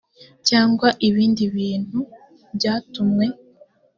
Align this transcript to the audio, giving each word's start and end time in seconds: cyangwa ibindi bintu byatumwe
cyangwa 0.47 0.87
ibindi 1.07 1.43
bintu 1.55 1.99
byatumwe 2.55 3.25